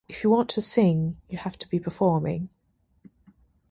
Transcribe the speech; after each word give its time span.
If 0.09 0.23
you 0.23 0.31
want 0.31 0.49
to 0.49 0.61
sing 0.61 1.17
you 1.29 1.37
have 1.37 1.59
to 1.59 1.69
be 1.69 1.79
performing. 1.79 2.49